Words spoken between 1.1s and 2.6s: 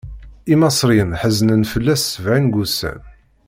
ḥeznen fell-as sebɛin n